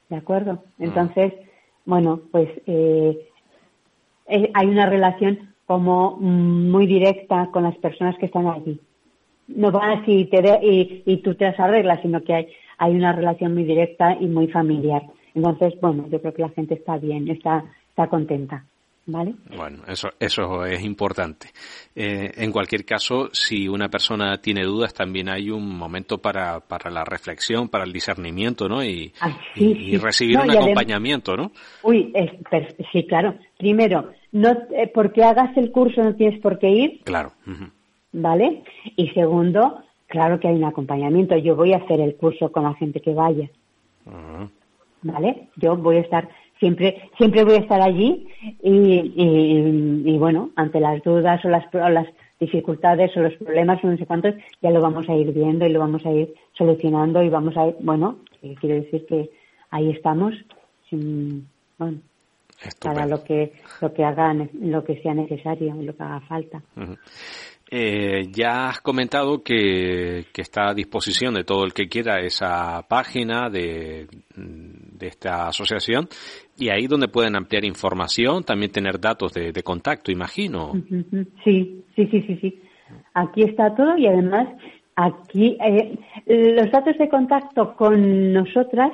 ¿De 0.07 0.15
acuerdo? 0.15 0.63
Mm. 0.77 0.83
Entonces, 0.83 1.33
bueno, 1.85 2.21
pues 2.31 2.49
eh, 2.65 3.29
eh, 4.27 4.51
hay 4.53 4.67
una 4.67 4.85
relación 4.85 5.53
como 5.65 6.15
muy 6.17 6.87
directa 6.87 7.49
con 7.51 7.63
las 7.63 7.75
personas 7.77 8.17
que 8.17 8.27
están 8.27 8.47
allí. 8.47 8.79
No 9.47 9.71
van 9.71 10.03
y, 10.07 10.25
te 10.25 10.59
y, 10.61 11.03
y 11.05 11.17
tú 11.17 11.35
te 11.35 11.43
las 11.43 11.59
arreglas, 11.59 11.99
sino 12.01 12.21
que 12.21 12.33
hay, 12.33 12.47
hay 12.77 12.95
una 12.95 13.11
relación 13.11 13.53
muy 13.53 13.65
directa 13.65 14.15
y 14.17 14.27
muy 14.27 14.47
familiar. 14.47 15.03
Entonces, 15.35 15.73
bueno, 15.81 16.05
yo 16.09 16.21
creo 16.21 16.33
que 16.33 16.43
la 16.43 16.49
gente 16.49 16.75
está 16.75 16.97
bien, 16.97 17.27
está, 17.27 17.65
está 17.89 18.07
contenta. 18.07 18.65
¿Vale? 19.05 19.33
Bueno, 19.55 19.83
eso, 19.85 20.09
eso 20.17 20.65
es 20.65 20.81
importante. 20.81 21.47
Eh, 21.93 22.31
en 22.37 22.51
cualquier 22.53 22.85
caso, 22.85 23.29
si 23.33 23.67
una 23.67 23.89
persona 23.89 24.37
tiene 24.37 24.63
dudas, 24.63 24.93
también 24.93 25.27
hay 25.27 25.49
un 25.49 25.77
momento 25.77 26.19
para, 26.19 26.61
para 26.61 26.89
la 26.89 27.03
reflexión, 27.03 27.67
para 27.67 27.83
el 27.83 27.91
discernimiento, 27.91 28.69
¿no? 28.69 28.81
Y, 28.81 29.11
y, 29.55 29.97
recibir 29.97 30.39
un 30.39 30.51
acompañamiento, 30.51 31.35
¿no? 31.35 31.51
Uy, 31.83 32.13
sí, 32.93 33.05
claro. 33.05 33.35
Primero, 33.57 34.11
no, 34.31 34.51
eh, 34.71 34.89
porque 34.93 35.23
hagas 35.23 35.55
el 35.57 35.71
curso 35.71 36.01
no 36.01 36.15
tienes 36.15 36.39
por 36.39 36.57
qué 36.57 36.69
ir. 36.69 37.01
Claro. 37.03 37.33
¿Vale? 38.13 38.63
Y 38.95 39.09
segundo, 39.09 39.83
claro 40.07 40.39
que 40.39 40.47
hay 40.47 40.55
un 40.55 40.63
acompañamiento. 40.63 41.35
Yo 41.35 41.57
voy 41.57 41.73
a 41.73 41.77
hacer 41.77 41.99
el 41.99 42.15
curso 42.15 42.53
con 42.53 42.63
la 42.63 42.73
gente 42.75 43.01
que 43.01 43.13
vaya. 43.13 43.49
¿Vale? 45.01 45.49
Yo 45.57 45.75
voy 45.75 45.97
a 45.97 46.01
estar 46.01 46.29
siempre 46.63 47.09
siempre 47.17 47.43
voy 47.43 47.55
a 47.55 47.59
estar 47.59 47.81
allí 47.81 48.25
y, 48.61 49.13
y, 50.05 50.17
bueno, 50.17 50.51
ante 50.55 50.79
las 50.79 51.03
dudas 51.03 51.43
o 51.43 51.49
las, 51.49 51.65
las 51.73 52.07
dificultades 52.39 53.15
o 53.17 53.19
los 53.19 53.33
problemas 53.33 53.83
o 53.83 53.87
no 53.87 53.97
sé 53.97 54.05
cuántos, 54.05 54.35
ya 54.61 54.69
lo 54.71 54.79
vamos 54.79 55.09
a 55.09 55.15
ir 55.15 55.33
viendo 55.33 55.65
y 55.65 55.73
lo 55.73 55.79
vamos 55.79 56.05
a 56.05 56.11
ir 56.11 56.33
solucionando 56.57 57.21
y 57.21 57.29
vamos 57.29 57.57
a 57.57 57.67
ir, 57.67 57.75
bueno, 57.81 58.19
quiero 58.61 58.75
decir 58.75 59.05
que 59.07 59.29
ahí 59.71 59.89
estamos, 59.89 60.33
sin, 60.89 61.47
bueno, 61.77 61.97
para 62.79 63.05
lo 63.07 63.21
que 63.25 63.51
lo 63.81 63.93
que 63.93 64.05
hagan, 64.05 64.49
lo 64.61 64.85
que 64.85 65.01
sea 65.01 65.13
necesario, 65.13 65.75
lo 65.75 65.93
que 65.95 66.03
haga 66.03 66.21
falta. 66.21 66.61
Eh, 67.75 68.27
ya 68.31 68.67
has 68.67 68.81
comentado 68.81 69.41
que, 69.41 70.25
que, 70.31 70.43
está 70.43 70.69
a 70.69 70.73
disposición 70.75 71.33
de 71.33 71.43
todo 71.43 71.63
el 71.63 71.73
que 71.73 71.87
quiera 71.87 72.19
esa 72.19 72.85
página 72.87 73.49
de, 73.49 74.07
de 74.35 75.07
esta 75.07 75.47
asociación 75.47 76.07
y 76.57 76.69
ahí 76.69 76.87
donde 76.87 77.07
pueden 77.07 77.35
ampliar 77.35 77.65
información, 77.65 78.43
también 78.43 78.71
tener 78.71 78.99
datos 78.99 79.33
de, 79.33 79.63
contacto, 79.63 80.11
imagino. 80.11 80.73
Sí, 81.43 81.83
sí, 81.95 82.07
sí, 82.07 82.21
sí, 82.21 82.37
sí. 82.41 82.61
Aquí 83.13 83.43
está 83.43 83.75
todo 83.75 83.97
y 83.97 84.07
además 84.07 84.47
aquí 84.95 85.57
eh, 85.59 85.97
los 86.27 86.71
datos 86.71 86.97
de 86.97 87.09
contacto 87.09 87.75
con 87.75 88.31
nosotras, 88.33 88.91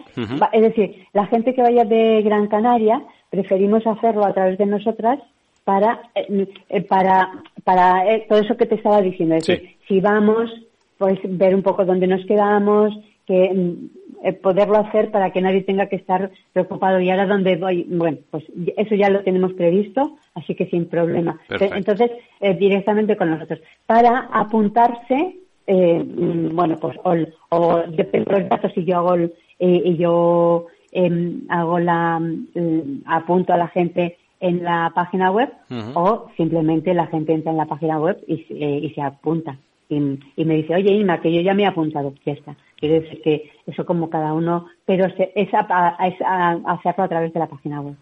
es 0.54 0.62
decir, 0.62 1.06
la 1.14 1.26
gente 1.28 1.54
que 1.54 1.62
vaya 1.62 1.84
de 1.84 2.22
Gran 2.22 2.48
Canaria, 2.48 3.02
preferimos 3.30 3.86
hacerlo 3.86 4.26
a 4.26 4.34
través 4.34 4.58
de 4.58 4.66
nosotras 4.66 5.20
para 5.66 6.02
eh, 6.16 6.48
eh, 6.70 6.82
para 6.82 7.44
para 7.64 8.04
todo 8.30 8.40
eso 8.40 8.56
que 8.56 8.66
te 8.66 8.76
estaba 8.76 9.02
diciendo, 9.02 9.36
es 9.36 9.46
decir, 9.46 9.76
si 9.88 10.00
vamos, 10.00 10.50
pues 10.98 11.20
ver 11.24 11.54
un 11.54 11.64
poco 11.64 11.84
dónde 11.84 12.08
nos 12.08 12.26
quedamos, 12.26 12.94
que 13.30 13.54
mm, 13.54 14.42
poderlo 14.42 14.78
hacer 14.78 15.12
para 15.12 15.30
que 15.32 15.40
nadie 15.40 15.62
tenga 15.62 15.86
que 15.86 15.96
estar 15.96 16.32
preocupado. 16.52 17.00
Y 17.00 17.12
ahora 17.12 17.28
dónde 17.28 17.56
voy 17.58 17.86
bueno 17.88 18.18
pues 18.32 18.44
eso 18.76 18.96
ya 18.96 19.10
lo 19.10 19.24
tenemos 19.24 19.54
previsto 19.54 20.18
así 20.34 20.56
que 20.56 20.66
sin 20.66 20.88
problema. 20.88 21.40
Entonces 21.50 22.12
eh, 22.42 22.56
directamente 22.56 23.16
con 23.16 23.30
nosotros. 23.30 23.60
Para 23.86 24.30
apuntarse 24.34 25.38
eh, 25.68 26.04
mm, 26.04 26.56
bueno 26.56 26.78
pues 26.82 26.98
o, 27.04 27.16
o 27.50 27.84
depende 27.88 28.34
de 28.34 28.40
los 28.42 28.50
datos 28.50 28.72
si 28.74 28.84
yo 28.84 28.98
hago 28.98 29.16
eh, 29.16 29.30
y 29.60 29.98
yo 29.98 30.66
em, 30.92 31.42
hago 31.50 31.78
la 31.80 32.20
mm, 32.20 33.04
apunto 33.06 33.54
a 33.54 33.58
la 33.58 33.68
gente 33.68 34.18
en 34.42 34.64
la 34.64 34.92
página 34.96 35.32
web 35.32 35.50
o 35.94 36.30
simplemente 36.38 36.94
la 36.94 37.08
gente 37.08 37.34
entra 37.34 37.52
en 37.52 37.58
la 37.58 37.66
página 37.66 38.00
web 38.00 38.18
y, 38.26 38.46
y 38.50 38.90
se 38.96 39.02
apunta. 39.02 39.58
Y, 39.90 40.46
me 40.46 40.56
dice, 40.56 40.76
oye 40.76 40.94
Inma, 40.94 41.20
que 41.20 41.34
yo 41.34 41.42
ya 41.42 41.56
me 41.56 41.64
he 41.64 41.66
apuntado, 41.66 42.14
ya 42.24 42.34
está. 42.34 42.56
Quiere 42.80 43.02
decir 43.02 43.22
que 43.22 43.52
eso 43.68 43.86
como 43.86 44.10
cada 44.10 44.34
uno, 44.34 44.68
pero 44.86 45.06
es, 45.06 45.50
hacerlo 45.54 47.04
a 47.04 47.10
través 47.10 47.34
de 47.34 47.40
la 47.40 47.48
página 47.48 47.82
web. 47.82 47.96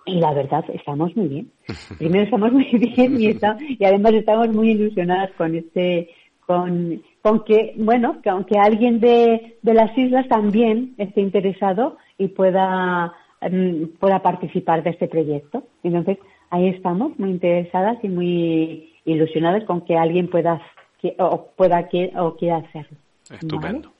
Y 0.04 0.20
la 0.20 0.32
verdad, 0.32 0.64
estamos 0.72 1.16
muy 1.16 1.28
bien. 1.28 1.50
Primero 1.98 2.24
estamos 2.24 2.52
muy 2.52 2.64
bien 2.72 3.20
y, 3.20 3.38
y 3.78 3.84
además 3.84 4.14
estamos 4.14 4.48
muy 4.48 4.70
ilusionadas 4.70 5.30
con 5.36 5.54
este, 5.54 6.10
con, 6.46 7.02
con 7.22 7.44
que, 7.44 7.74
bueno, 7.76 8.20
que 8.22 8.30
aunque 8.30 8.58
alguien 8.58 9.00
de, 9.00 9.58
de 9.62 9.74
las 9.74 9.96
islas 9.96 10.26
también 10.28 10.94
esté 10.98 11.20
interesado 11.20 11.96
y 12.18 12.28
pueda, 12.28 13.14
mm, 13.40 13.98
pueda 13.98 14.20
participar 14.20 14.82
de 14.82 14.90
este 14.90 15.08
proyecto. 15.08 15.64
Entonces, 15.82 16.18
ahí 16.50 16.68
estamos, 16.68 17.18
muy 17.18 17.30
interesadas 17.30 17.98
y 18.02 18.08
muy 18.08 18.92
ilusionadas 19.04 19.64
con 19.64 19.82
que 19.82 19.96
alguien 19.96 20.28
pueda, 20.28 20.60
o 21.18 21.46
pueda 21.56 21.88
o 22.16 22.36
quiera 22.36 22.58
hacerlo. 22.58 22.98
Estupendo. 23.30 23.92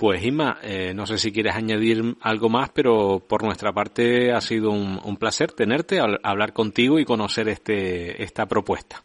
Pues 0.00 0.24
Isma, 0.24 0.56
eh, 0.62 0.94
no 0.94 1.04
sé 1.04 1.18
si 1.18 1.30
quieres 1.30 1.54
añadir 1.54 2.02
algo 2.22 2.48
más, 2.48 2.70
pero 2.70 3.20
por 3.28 3.44
nuestra 3.44 3.70
parte 3.74 4.32
ha 4.32 4.40
sido 4.40 4.70
un, 4.70 5.16
placer 5.18 5.52
tenerte, 5.52 6.00
hablar 6.22 6.54
contigo 6.54 6.98
y 6.98 7.04
conocer 7.04 7.50
este, 7.50 8.22
esta 8.22 8.46
propuesta. 8.46 9.02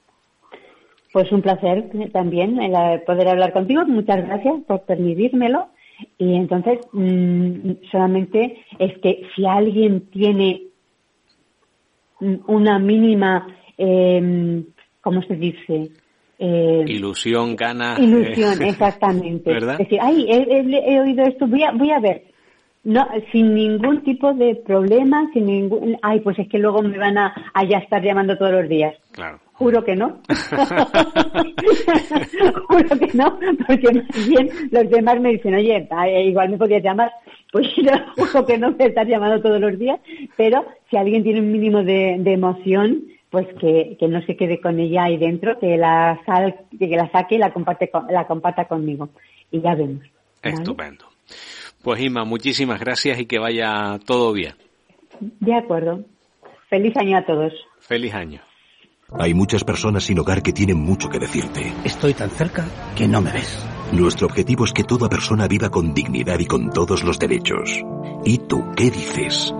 Pues 1.11 1.29
un 1.33 1.41
placer 1.41 1.89
también 2.13 2.57
poder 3.05 3.27
hablar 3.27 3.51
contigo. 3.51 3.83
Muchas 3.85 4.25
gracias 4.25 4.61
por 4.65 4.83
permitírmelo. 4.83 5.67
Y 6.17 6.33
entonces, 6.33 6.79
mm, 6.93 7.71
solamente 7.91 8.63
es 8.79 8.97
que 8.99 9.23
si 9.35 9.45
alguien 9.45 10.09
tiene 10.09 10.61
una 12.47 12.79
mínima, 12.79 13.47
eh, 13.77 14.63
¿cómo 15.01 15.21
se 15.23 15.35
dice? 15.35 15.89
Eh, 16.37 16.83
ilusión, 16.87 17.55
gana. 17.55 17.97
Ilusión, 17.99 18.61
eh, 18.61 18.67
exactamente. 18.69 19.51
¿verdad? 19.51 19.73
Es 19.73 19.79
decir, 19.79 19.99
ay, 20.01 20.25
he, 20.29 20.99
oído 20.99 21.23
esto, 21.23 21.47
voy 21.47 21.63
a, 21.63 21.71
voy 21.71 21.89
a 21.91 21.99
ver. 21.99 22.23
No, 22.83 23.07
sin 23.31 23.55
ningún 23.55 24.03
tipo 24.03 24.33
de 24.33 24.55
problema, 24.55 25.27
sin 25.33 25.47
ningún. 25.47 25.97
Ay, 26.03 26.19
pues 26.19 26.37
es 26.37 26.47
que 26.47 26.59
luego 26.59 26.83
me 26.83 26.99
van 26.99 27.17
a, 27.17 27.33
a 27.53 27.63
ya 27.63 27.79
estar 27.79 28.03
llamando 28.03 28.37
todos 28.37 28.51
los 28.51 28.69
días. 28.69 28.93
Claro. 29.11 29.39
Juro 29.53 29.83
que 29.83 29.95
no. 29.95 30.19
Juro 32.67 32.99
que 32.99 33.09
no, 33.13 33.39
porque 33.65 33.93
más 33.93 34.27
bien 34.27 34.49
los 34.69 34.89
demás 34.89 35.21
me 35.21 35.31
dicen, 35.31 35.55
oye, 35.55 35.87
igual 36.25 36.49
me 36.49 36.57
podías 36.57 36.83
llamar. 36.83 37.09
Pues 37.51 37.67
juro 38.17 38.45
que 38.45 38.57
no 38.57 38.71
me 38.71 38.85
estás 38.85 39.07
llamando 39.07 39.41
todos 39.41 39.61
los 39.61 39.79
días, 39.79 39.99
pero 40.35 40.65
si 40.89 40.97
alguien 40.97 41.23
tiene 41.23 41.39
un 41.39 41.53
mínimo 41.53 41.83
de, 41.83 42.17
de 42.19 42.33
emoción, 42.33 43.05
pues 43.35 43.47
que, 43.59 43.97
que, 43.99 44.07
no 44.07 44.21
se 44.21 44.37
quede 44.37 44.61
con 44.61 44.79
ella 44.79 45.03
ahí 45.03 45.17
dentro, 45.17 45.59
que 45.59 45.75
la, 45.75 46.21
sal, 46.25 46.55
que 46.79 46.87
la 46.87 47.11
saque 47.11 47.35
y 47.35 47.37
la, 47.37 47.51
comparte 47.51 47.91
la 48.09 48.25
comparta 48.27 48.63
conmigo. 48.63 49.09
Y 49.51 49.59
ya 49.59 49.75
vemos. 49.75 50.05
Estupendo. 50.41 51.03
Pues 51.83 52.01
Ima, 52.01 52.23
muchísimas 52.23 52.79
gracias 52.79 53.19
y 53.19 53.25
que 53.25 53.37
vaya 53.37 53.99
todo 54.05 54.31
bien. 54.31 54.53
De 55.19 55.53
acuerdo. 55.53 56.05
Feliz 56.69 56.95
año 56.95 57.17
a 57.17 57.25
todos. 57.25 57.51
Feliz 57.81 58.13
año. 58.13 58.39
Hay 59.19 59.33
muchas 59.33 59.65
personas 59.65 60.05
sin 60.05 60.17
hogar 60.17 60.41
que 60.41 60.53
tienen 60.53 60.77
mucho 60.77 61.09
que 61.09 61.19
decirte. 61.19 61.73
Estoy 61.83 62.13
tan 62.13 62.29
cerca 62.29 62.65
que 62.95 63.05
no 63.05 63.19
me 63.19 63.33
ves. 63.33 63.67
Nuestro 63.91 64.27
objetivo 64.27 64.63
es 64.63 64.71
que 64.71 64.85
toda 64.85 65.09
persona 65.09 65.49
viva 65.49 65.69
con 65.69 65.93
dignidad 65.93 66.39
y 66.39 66.45
con 66.45 66.69
todos 66.69 67.03
los 67.03 67.19
derechos. 67.19 67.83
¿Y 68.23 68.37
tú 68.37 68.63
qué 68.77 68.85
dices? 68.85 69.53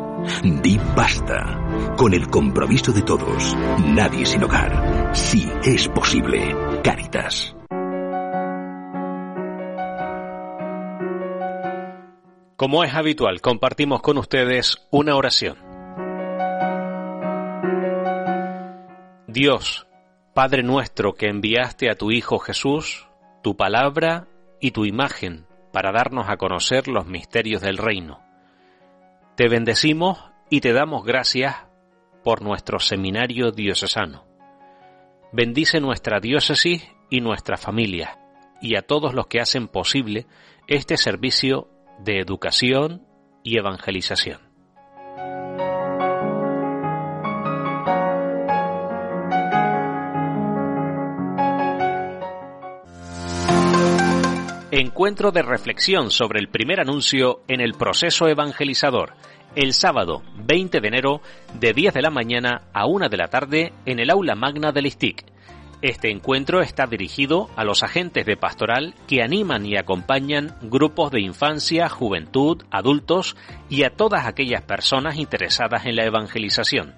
Di 0.64 0.80
basta. 0.96 1.96
Con 1.98 2.14
el 2.14 2.28
compromiso 2.28 2.92
de 2.92 3.04
todos. 3.04 3.56
Nadie 3.86 4.26
sin 4.26 4.44
hogar. 4.44 5.16
Sí 5.16 5.48
es 5.64 5.88
posible. 5.88 6.56
Caritas. 6.84 7.56
Como 12.56 12.84
es 12.84 12.96
habitual, 12.96 13.42
compartimos 13.42 14.02
con 14.02 14.18
ustedes 14.18 14.88
una 14.90 15.16
oración. 15.16 15.58
Dios, 19.28 19.86
Padre 20.34 20.64
nuestro 20.64 21.14
que 21.14 21.28
enviaste 21.28 21.92
a 21.92 21.96
tu 21.96 22.10
Hijo 22.10 22.40
Jesús, 22.40 23.08
tu 23.44 23.56
palabra 23.56 24.28
y 24.60 24.72
tu 24.72 24.86
imagen 24.86 25.46
para 25.72 25.92
darnos 25.92 26.30
a 26.30 26.38
conocer 26.38 26.88
los 26.88 27.06
misterios 27.06 27.62
del 27.62 27.78
reino. 27.78 28.25
Te 29.36 29.50
bendecimos 29.50 30.24
y 30.50 30.62
te 30.62 30.72
damos 30.72 31.04
gracias 31.04 31.58
por 32.24 32.42
nuestro 32.42 32.80
seminario 32.80 33.52
diocesano. 33.52 34.24
Bendice 35.34 35.82
nuestra 35.82 36.22
diócesis 36.22 36.88
y 37.10 37.20
nuestra 37.20 37.58
familia 37.58 38.18
y 38.62 38.78
a 38.78 38.82
todos 38.82 39.14
los 39.14 39.28
que 39.28 39.42
hacen 39.42 39.68
posible 39.68 40.26
este 40.68 40.96
servicio 40.96 41.68
de 42.00 42.22
educación 42.22 43.06
y 43.44 43.58
evangelización. 43.58 44.55
Encuentro 54.78 55.32
de 55.32 55.42
reflexión 55.42 56.12
sobre 56.12 56.42
el 56.42 56.50
primer 56.50 56.82
anuncio 56.82 57.40
en 57.48 57.62
el 57.62 57.76
proceso 57.76 58.28
evangelizador, 58.28 59.14
el 59.56 59.72
sábado 59.72 60.22
20 60.36 60.82
de 60.82 60.88
enero 60.90 61.22
de 61.58 61.72
10 61.72 61.94
de 61.94 62.02
la 62.02 62.10
mañana 62.10 62.64
a 62.74 62.86
1 62.86 63.08
de 63.08 63.16
la 63.16 63.30
tarde 63.30 63.72
en 63.86 64.00
el 64.00 64.10
aula 64.10 64.36
magna 64.36 64.74
del 64.74 64.88
ISTIC. 64.88 65.24
Este 65.82 66.12
encuentro 66.12 66.60
está 66.60 66.88
dirigido 66.88 67.50
a 67.56 67.64
los 67.64 67.84
agentes 67.84 68.26
de 68.26 68.36
pastoral 68.36 68.96
que 69.08 69.24
animan 69.24 69.66
y 69.66 69.78
acompañan 69.78 70.58
grupos 70.64 71.10
de 71.10 71.22
infancia, 71.22 71.88
juventud, 71.88 72.64
adultos 72.70 73.38
y 73.70 73.84
a 73.84 73.92
todas 73.92 74.26
aquellas 74.26 74.64
personas 74.64 75.16
interesadas 75.16 75.86
en 75.86 75.96
la 75.96 76.04
evangelización. 76.04 76.96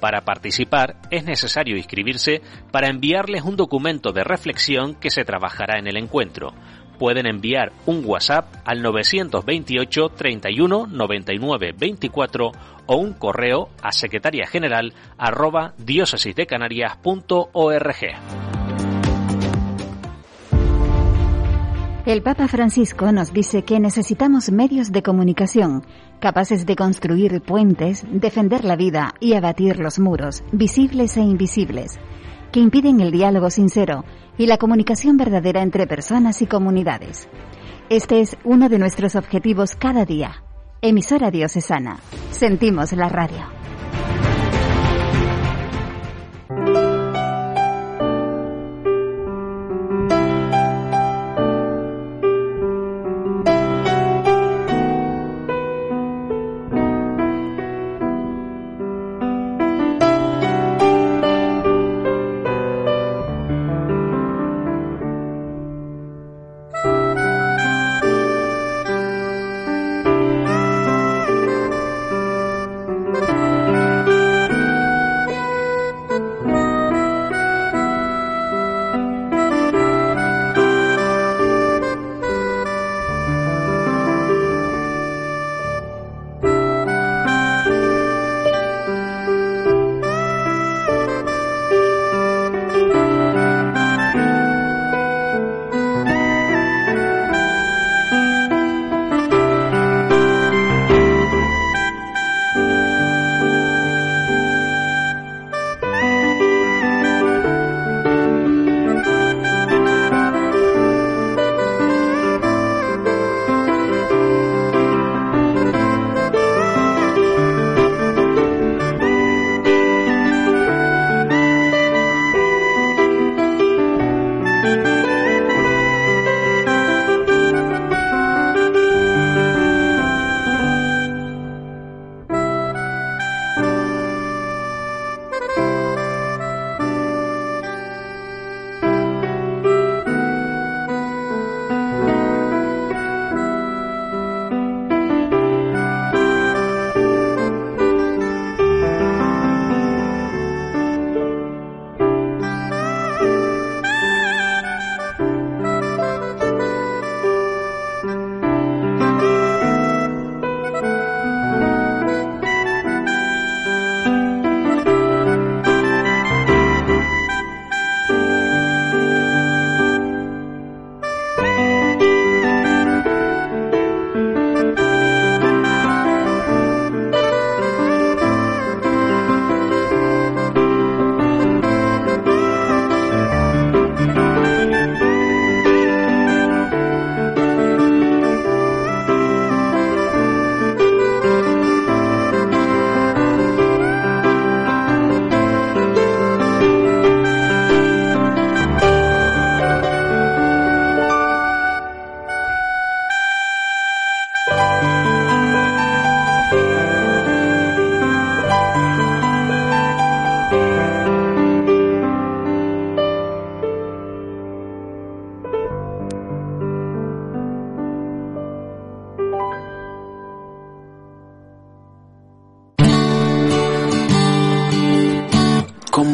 Para 0.00 0.22
participar 0.22 0.96
es 1.10 1.24
necesario 1.24 1.76
inscribirse 1.76 2.40
para 2.72 2.88
enviarles 2.88 3.42
un 3.42 3.54
documento 3.54 4.12
de 4.12 4.24
reflexión 4.24 4.94
que 4.94 5.10
se 5.10 5.24
trabajará 5.24 5.78
en 5.78 5.86
el 5.86 5.98
encuentro 5.98 6.54
pueden 7.00 7.26
enviar 7.26 7.72
un 7.86 8.02
WhatsApp 8.04 8.44
al 8.66 8.82
928 8.82 10.10
31 10.10 10.86
99 10.86 11.74
24 11.76 12.52
o 12.86 12.96
un 12.96 13.14
correo 13.14 13.70
a 13.82 13.90
secretaria 13.90 14.46
general. 14.46 14.92
El 22.04 22.22
Papa 22.22 22.48
Francisco 22.48 23.12
nos 23.12 23.32
dice 23.32 23.62
que 23.62 23.80
necesitamos 23.80 24.50
medios 24.50 24.92
de 24.92 25.02
comunicación 25.02 25.84
capaces 26.20 26.66
de 26.66 26.76
construir 26.76 27.40
puentes, 27.40 28.04
defender 28.10 28.64
la 28.64 28.76
vida 28.76 29.14
y 29.20 29.34
abatir 29.34 29.78
los 29.78 29.98
muros, 29.98 30.44
visibles 30.52 31.16
e 31.16 31.22
invisibles, 31.22 31.98
que 32.52 32.60
impiden 32.60 33.00
el 33.00 33.10
diálogo 33.10 33.50
sincero 33.50 34.04
y 34.38 34.46
la 34.46 34.58
comunicación 34.58 35.16
verdadera 35.16 35.62
entre 35.62 35.86
personas 35.86 36.42
y 36.42 36.46
comunidades. 36.46 37.28
Este 37.88 38.20
es 38.20 38.36
uno 38.44 38.68
de 38.68 38.78
nuestros 38.78 39.16
objetivos 39.16 39.74
cada 39.74 40.04
día. 40.04 40.42
Emisora 40.82 41.30
Diocesana. 41.30 41.98
Sentimos 42.30 42.92
la 42.92 43.08
radio. 43.08 43.59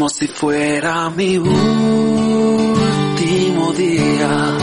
Como 0.07 0.15
si 0.15 0.29
fuera 0.29 1.11
mi 1.11 1.37
último 1.37 1.63
día. 3.73 4.57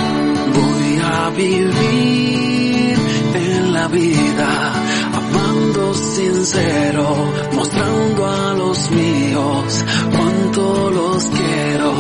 Voy 0.56 1.02
a 1.04 1.30
vivir 1.32 2.98
en 3.34 3.74
la 3.74 3.90
vida, 3.90 4.74
amando 5.14 5.94
sincero, 5.96 7.30
mostrando 7.52 8.26
a 8.26 8.54
los 8.54 8.90
míos 8.92 9.84
cuánto 10.16 10.90
los 10.92 11.26
quiero. 11.26 11.94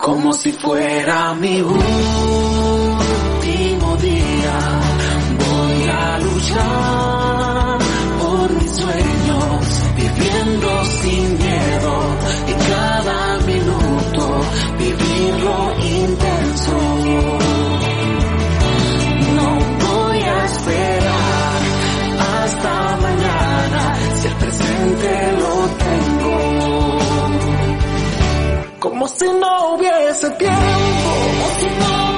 Como 0.00 0.32
si 0.32 0.52
fuera 0.52 1.34
mi 1.34 1.60
último 1.60 1.86
día, 3.96 4.80
voy 5.40 5.88
a 5.88 6.18
luchar 6.20 7.09
no 30.10 30.16
hubiese 30.16 32.09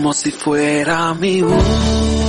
Como 0.00 0.14
si 0.14 0.30
fuera 0.30 1.12
mi 1.12 1.42
último 1.42 2.19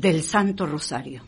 del 0.00 0.22
Santo 0.22 0.66
Rosario. 0.66 1.22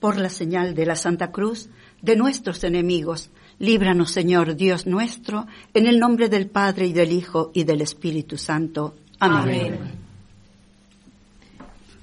Por 0.00 0.16
la 0.18 0.30
señal 0.30 0.74
de 0.74 0.86
la 0.86 0.96
Santa 0.96 1.30
Cruz 1.30 1.68
de 2.02 2.16
nuestros 2.16 2.64
enemigos, 2.64 3.30
líbranos 3.58 4.10
Señor 4.10 4.56
Dios 4.56 4.86
nuestro, 4.86 5.46
en 5.74 5.86
el 5.86 6.00
nombre 6.00 6.28
del 6.28 6.48
Padre 6.48 6.86
y 6.86 6.92
del 6.92 7.12
Hijo 7.12 7.50
y 7.54 7.64
del 7.64 7.82
Espíritu 7.82 8.36
Santo. 8.36 8.94
Amén. 9.20 9.78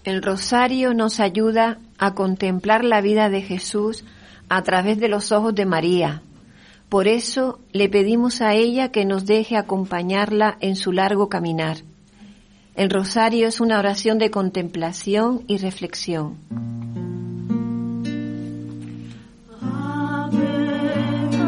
El 0.06 0.22
rosario 0.22 0.94
nos 0.94 1.20
ayuda 1.20 1.80
a 1.98 2.14
contemplar 2.14 2.86
la 2.86 3.02
vida 3.02 3.30
de 3.30 3.42
Jesús 3.42 4.06
a 4.48 4.62
través 4.62 5.00
de 5.00 5.10
los 5.10 5.34
ojos 5.34 5.54
de 5.54 5.66
María. 5.66 6.22
Por 6.88 7.10
eso 7.10 7.60
le 7.74 7.90
pedimos 7.90 8.42
a 8.42 8.54
ella 8.54 8.92
que 8.92 9.04
nos 9.04 9.26
deje 9.26 9.58
acompañarla 9.58 10.58
en 10.62 10.78
su 10.78 10.94
largo 10.94 11.28
caminar. 11.28 11.80
El 12.78 12.92
rosario 12.92 13.48
es 13.48 13.60
una 13.60 13.80
oración 13.80 14.20
de 14.20 14.30
contemplación 14.30 15.44
y 15.48 15.58
reflexión. 15.58 16.38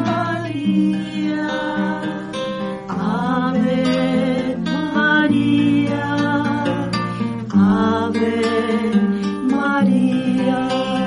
María, 0.08 1.48
Ave 2.88 4.58
María, 4.96 6.16
Ave 7.52 8.42
María. 9.44 10.99